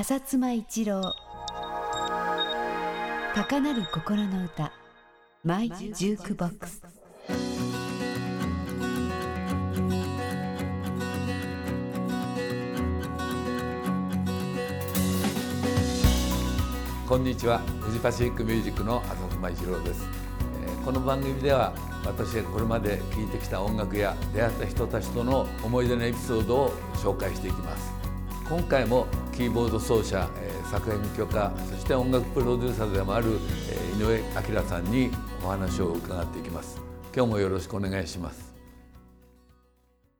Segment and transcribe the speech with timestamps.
[0.00, 1.14] 浅妻一郎。
[3.34, 4.72] 高鳴る心の歌。
[5.44, 6.82] マイ・ジュークボックス。
[17.06, 17.58] こんにちは。
[17.82, 20.08] フジパシフィックミュージックの浅妻一郎です、
[20.64, 21.74] えーこの番組では
[22.06, 27.89] 私がこれまで聴いてきた音楽や出会った人たちとの思い出のエピソードを紹介していきます。
[28.50, 35.08] 今回もキーボード奏者、えー作編許可そして音楽プロデューサーでもある、えー井上彰さんに
[35.44, 36.80] お話を伺っていきます。
[37.14, 38.52] 今日もよろしくお願いします。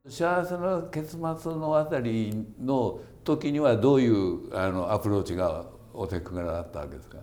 [0.08, 1.18] 幸せの結末
[1.54, 7.18] のあたりの時にはどういうあのアプローチがお手くがだったわけですか？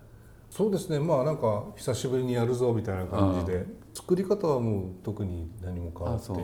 [0.50, 1.00] そうですね。
[1.00, 3.66] まあなんか久しぶりにやるぞみたいな感じで。
[3.94, 6.42] 作り方はもう特に何も変わってない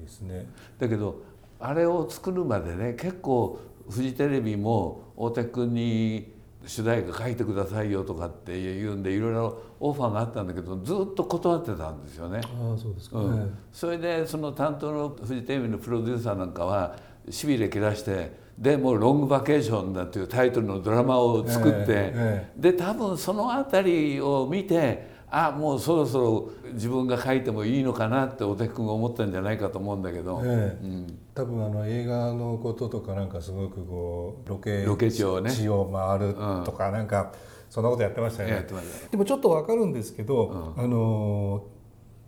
[0.00, 0.46] ですね。
[0.78, 1.22] だけど
[1.58, 3.58] あれを作るまでね結構
[3.90, 12.40] フジテレビも大手君に主題歌書いてくださいよとかっていうんでいろいろオファーがあったんだけどずっと断ってたんですよね。
[12.44, 13.18] ああそうですか。
[13.18, 16.96] ね、うん、それでその担当のフジテレビのプロデューサーなんかは
[17.30, 30.84] しびれ切らしてでもう「ロングバケーション」だっていうタイトルのドラマを作って、えで多分その辺りを見てあもうそろそろ自分が書いてもいいのかなってお手君が思ったんじゃないかと思うんだけど、ええ。
[30.84, 35.52] うん、多分あの映画のこととかなんかすごくこうロケロケ地をね。
[35.52, 37.32] 地を回るとかなんか
[37.70, 38.66] そんなことやってましたよね、
[39.10, 41.66] でもちょっとわかるんですけど、あの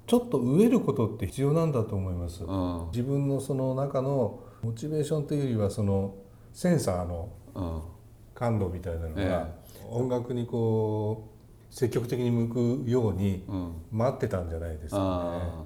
[0.06, 2.86] ちょっと飢えることって必要なんだと思います、うん。
[2.92, 6.14] 自分のその中のモチベーションというよりはその
[6.53, 7.81] センサーのうん。
[8.33, 9.44] 感度みたいなのが、え
[9.91, 11.31] 音楽にこ
[11.70, 13.72] う積極的に向くようにうん。
[13.91, 15.05] 待ってたんじゃないですかね。
[15.05, 15.64] あ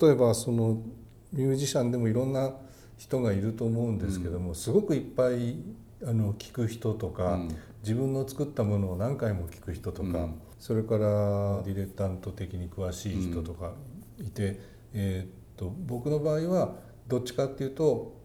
[0.00, 0.78] 例えばその
[1.34, 2.52] ミュージシャンでもいろんな
[2.96, 5.56] 人がいると思うんですけども、すごくいっぱい
[6.06, 7.56] あの聴く人とか、うん。
[7.82, 10.34] 自分の作ったものを何回も聴く人とか、うん。
[10.58, 10.98] それから
[11.64, 13.72] ディレッタント的に詳しい人とか
[14.18, 14.58] いて、
[14.94, 16.76] えーっと僕の場合は
[17.06, 18.16] どっちかっていうと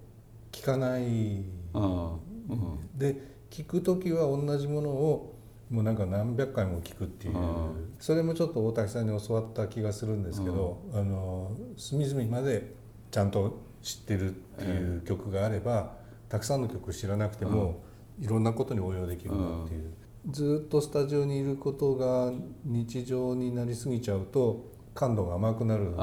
[0.52, 1.44] 聴かない。
[1.74, 2.16] あ
[2.50, 2.98] うん。
[2.98, 5.36] で聞く時は同じものを
[5.70, 7.38] もうなんか何百回も聞くっていう。
[7.38, 12.74] うんそれもちょっと大滝さんに教わった気がするんですけど、あの隅々まで
[13.12, 15.94] ちゃんと知ってるっていう曲があれば、
[16.28, 17.82] たくさんの曲知らなくても、
[18.20, 19.94] いろんなことに応用できるなっていう、
[20.30, 22.32] ずっとスタジオにいることが
[22.66, 25.94] 日常になりすぎちゃうと感度が甘くなる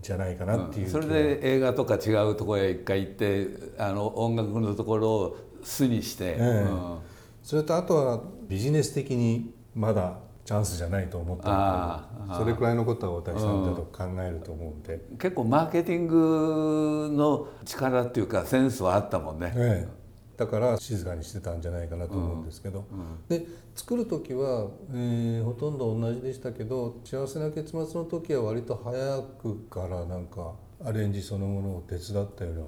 [0.00, 1.00] じゃないかなっていう気が。
[1.02, 6.42] それで映画とか違うところへ一回行ってあの音楽のところを素にして、ええ。
[6.42, 6.98] うん。
[7.42, 19.52] それとあとはビジネス的にまだチャンスじゃないと思ってるああそれくらいのことは大滝さんだと考えると思うんで、結構マーケティングの力っていうかセンスはあったもんね。
[19.54, 20.02] ええ。
[20.36, 22.84] だから静かにしてたんじゃないかなと思うんですけど、
[23.28, 30.54] で作る時は、えーほとんど同じでしたけど幸せな結末の時は割と早くからなんか
[30.84, 32.62] アレンジそのものを手伝ったような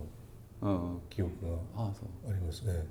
[0.64, 1.92] うん、記憶があ
[2.28, 2.62] ります。
[2.62, 2.86] ね。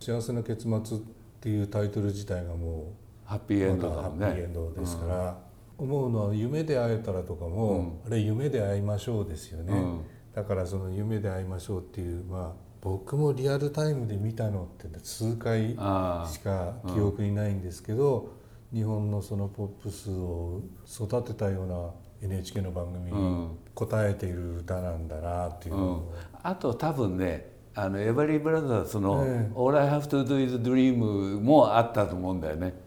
[0.00, 1.00] 幸せな結末っ
[1.40, 4.08] ていうタイトル自体がもうハッピーエンドだまたハ。
[4.08, 5.38] ッピーエンドですから、
[5.78, 10.00] 思うのは夢で会えたらとかも、あれ夢で会いましょうですよね、うん。
[10.34, 18.34] だからその夢で会いましょうっていうまあ僕もリアルタイムで見たのって数回あしか記憶にないんですけど、
[18.72, 21.90] 日本のそのポップスを育てたような
[22.22, 26.02] NHK の番組に応えている歌なんだなっていううん、
[26.42, 32.83] あと多分ねあのエバリー・ブラザーズのええ「All I Have to Do Is Dream」もあったと思うんだよね。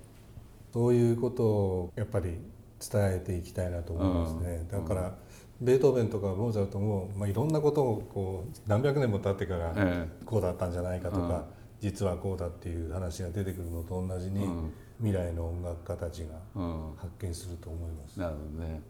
[0.77, 2.37] そういうことをやっぱり
[2.79, 5.15] 伝えていきたいなと思いますね、だから、
[5.59, 11.45] ベートーベンとかモーツァルトも、まあ、いろんなことをこう何百年も経ってからえこうだったんじゃないかとか、
[11.81, 14.71] 実はこうだっていう話が出てくるのと同じに、うん。
[14.99, 16.95] 未来の音楽家たちがうん。
[16.95, 18.19] 発見すると思います。
[18.19, 18.81] なるほどね。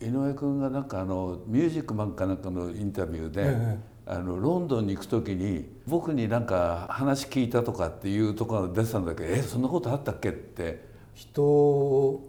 [0.00, 12.28] 井上君がなんかあのミュージックマンかなんかのインタビューで、えあのロンドンに行く時に僕になんか話聞いたとかっていうところが出てたんだけどえそんなことあったっけって人を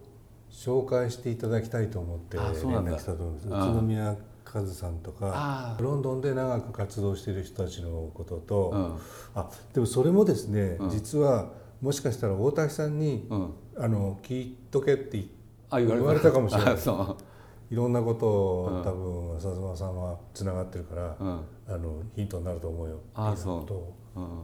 [0.51, 3.47] 紹介していただきたいと思って連絡したと思うんです。
[3.47, 4.15] 宇都宮
[4.53, 8.99] 和さんとかロンドンで長く活動している人たちのことと、うん。
[9.33, 10.89] あでもそれもですね、うん。
[10.89, 13.53] 実はもしかしたら大滝さんに、うん。
[13.77, 15.25] あの聞いとけって
[15.69, 16.31] あ言われた。
[16.31, 16.75] かもしれない。
[16.75, 18.83] いろんなことを、うん。
[18.83, 21.39] 多分浅妻さんはつながってるから、うん。
[21.69, 24.43] あのヒントになると思うよあっていうことをうん。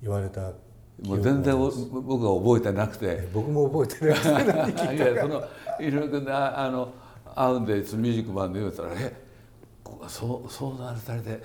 [0.00, 0.56] 言われた記
[1.04, 3.06] もう全然僕は覚えてなくて。
[3.06, 4.14] え僕も覚えてない。
[4.14, 5.44] ですけど何聞いやその
[5.80, 6.92] いろいろなあの
[7.34, 9.24] 会うんでミュージックバンドで言うたら「え
[9.84, 11.40] こそうそうなされてで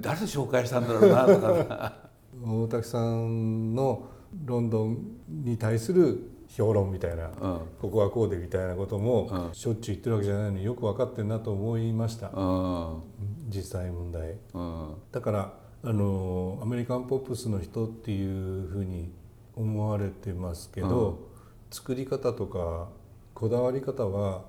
[0.00, 1.64] 誰紹介したんだろうな」とか。
[1.64, 2.08] さ
[2.44, 4.06] 大竹さんの
[4.44, 7.60] ロンドンに対する評論みたいな、うん。
[7.80, 9.54] ここはこうでみたいなこともうん。
[9.54, 13.02] しょっちゅう言ってるわけじゃないのによく分かってるなと思いました、うん。
[13.48, 14.36] 実際問題。
[14.54, 14.94] うん。
[15.10, 15.52] だから
[15.84, 19.12] あのアメリカンポップスの人っていうふうに
[19.54, 21.28] 思われてますけど、
[21.70, 22.88] 作り方とか
[23.34, 24.44] こだわり方は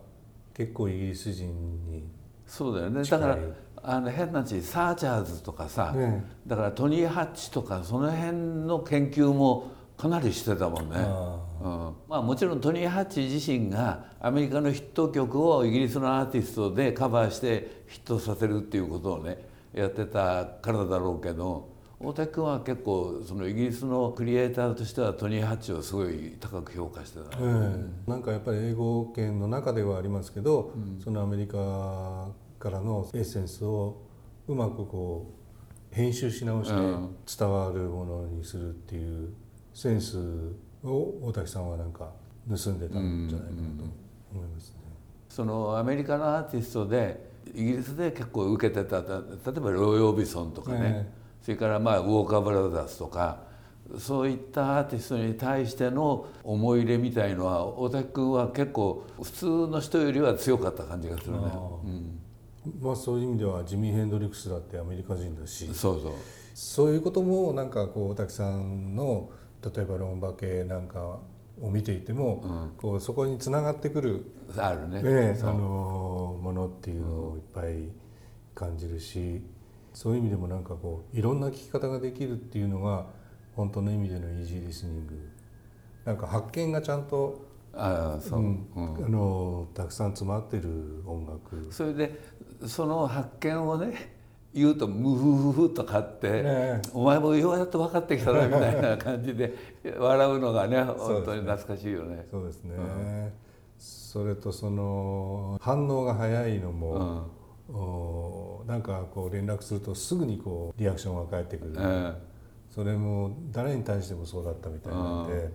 [0.54, 2.04] 結構イギリス人に
[2.48, 3.04] そうだよね。
[3.04, 3.38] だから
[3.82, 6.26] あの変な話サーチャーズとかさ、ね。
[6.48, 10.96] だからトニー・ハッチとかその辺の研究もかなりしてたもんね。
[10.98, 11.94] あうん。
[12.08, 21.70] まあ、もちろんトニー・ハッチ自身がアメリカのヒット曲をイギリスのアーティストでカバーしてヒットさせるっていうことをねやってたからだろうけど
[22.02, 28.10] 大竹君は結構そのイギリスのクリエイターとしてはトニー・ハッチをすごい高く評価してた、ええ。
[28.10, 30.72] なんかやっぱり英語圏の中ではありますけど、
[31.04, 34.02] そのアメリカからのエッセンスを
[34.48, 35.30] うまくこ
[35.92, 37.16] う編集し直してうん。
[37.38, 39.34] 伝わるものにするっていう
[39.74, 40.18] センス
[40.84, 42.14] を大竹さんはなんか
[42.48, 43.84] 盗んでたんじゃないかなと
[44.32, 44.76] 思いますね。
[45.28, 51.12] そのアメリカのアーティストでイギリスで結構受けてた例えばロイ・オビソンとかね、え
[51.42, 53.40] それからまあウォーカー・ブラザーズとか
[53.98, 61.40] そういったアーティストに対しての思い入れみたいのは大竹君は結構普通の人よりは強かった感じがするね。
[61.46, 62.20] あー
[62.82, 66.12] まあそういう意味ではジミー・ヘンドリックスだってアメリカ人だしうん、そうそう。
[66.54, 69.30] そういうこともなんかこう大竹さんの
[69.64, 71.20] 例えばロンバ系なんか
[71.62, 74.26] を見ていても、こうそこにつながってくる、
[74.58, 75.02] あるね。
[75.02, 77.90] ねあのものっていうのをいっぱい
[78.56, 79.42] 感じるし
[79.94, 83.06] そういう意味でもなんかこういろんな聞き方ができるっていうのが
[83.56, 85.30] 本当の意味でのイージーリスニング。
[86.06, 88.68] なんか発見がちゃんと、ああそう、うん。
[88.76, 89.06] うん。
[89.06, 91.68] あのたくさん詰まってる音楽。
[91.72, 92.20] それで
[92.66, 94.19] その発見をね
[94.54, 99.54] 言うとムフフフとかって、ねお前もようやっと分かってきたなみたいな感じで
[99.98, 102.26] 笑うのがね本当に懐かしいよね。
[102.30, 103.34] そうですね、
[103.78, 107.28] それとその反応が早いのも、
[107.72, 112.16] おなんかこう連絡するとすぐにこうリアクションが返ってくる、うん。
[112.72, 115.52] それも誰に対してもそうだったみたいなので、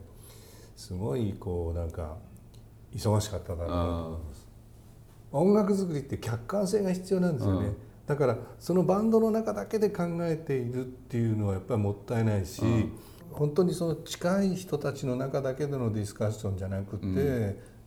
[0.76, 2.16] すごいこうなんか
[2.92, 4.48] 忙しかったなと思います、
[5.32, 7.76] 音楽作りって客観性が必要なんですよね、うん
[8.06, 12.62] だからそのバンドの中だけで考えているっていうのはやっぱりもったいないし、
[13.32, 17.02] 本当にその近い人たちの中だけでのディスカッションじゃなくて、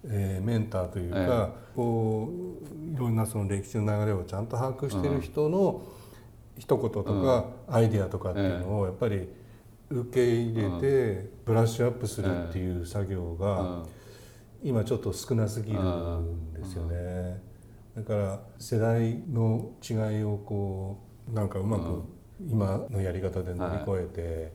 [0.03, 2.29] えーメンターというか、こ
[2.91, 5.81] ういろんなその歴史の流れをちゃんと把握している人の
[6.57, 9.27] 一言とかアイデアとかっていうのをやっぱり
[9.89, 13.83] 受け入れてブラッシュアップするっていう作業が
[14.63, 17.41] 今ちょっと少なすぎるんですよね。
[17.97, 22.03] だから世代の違いをこうなんかうまく
[22.47, 24.53] 今のやり方で乗り越えて、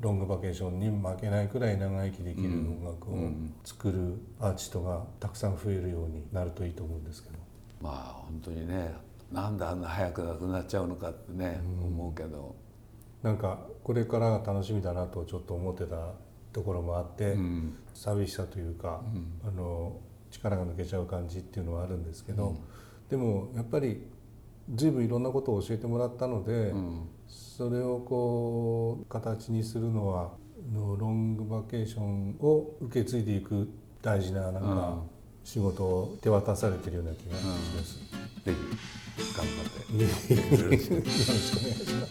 [0.00, 3.30] ロングバケーションに負けないくらい長生きできる音楽を
[3.64, 7.34] 作るアーティストがたくさん増えるようになるといいと思うんですけど。
[7.80, 8.94] まあ本当にね
[9.32, 12.54] なんであんな早くなくなっちゃうのかってね、思うけど、
[13.24, 16.12] なんかこれからが楽しみだなとちょっと思ってた
[16.52, 17.76] ところもあって、うん。
[17.92, 19.02] 寂しさというか、
[19.44, 19.98] あの
[20.36, 22.56] 力が抜けちゃう感じっていうのはあるんですけど、
[23.10, 24.06] でもやっぱり
[24.74, 30.30] 随分いろんなことを教えてもらったので、うんそれをこう形にするのは
[30.72, 33.68] あのロングバケーションを受け継いでいく
[34.00, 35.10] 大事ななんかうん
[35.42, 37.98] 仕事を手渡されてるような気がします。
[38.44, 38.54] ぜひ
[39.36, 39.66] 頑張っ
[39.96, 40.60] て。
[40.64, 41.14] よろしくお願いし
[41.94, 42.06] ま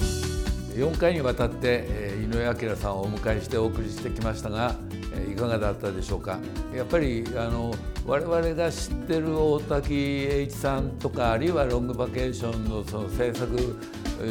[0.00, 0.78] す。
[0.78, 4.91] 4回にわたって、えー井上彰さんをお迎えしてお送りしてきましたが、えー
[5.30, 6.38] いかがだったでしょうか？
[6.74, 7.74] やっぱりあの
[8.06, 13.78] 我々が知ってる大滝栄一さんとかあるいはロングバケーションのその制作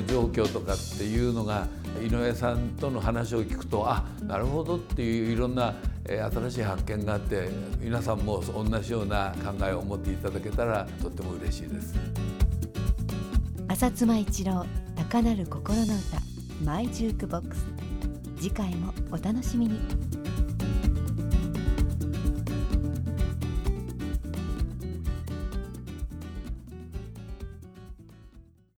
[0.08, 1.68] 状況とかっていうのが
[2.02, 11.96] 井上さんとの話を聞くとあなるほどっていういろんな新しい発見があって皆さんも同じような考えを持っていただけたらとっても嬉しいです。
[13.68, 15.96] 浅妻一郎高鳴る心の歌
[16.66, 17.66] マイジュークボックス。
[18.38, 19.80] 次回もお楽しみに。